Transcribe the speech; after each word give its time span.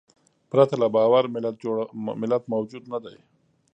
پرته 0.49 0.75
له 0.81 0.87
باور 0.95 1.23
ملت 2.21 2.43
موجود 2.53 2.83
نهدی. 2.91 3.17